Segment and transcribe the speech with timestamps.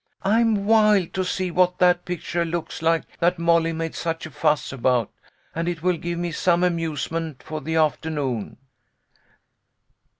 [0.23, 4.73] I'm wild to see what that picture looks like that Molly made such a fuss
[4.73, 5.11] about,
[5.53, 8.57] and it will give me some amusement for the afternoon."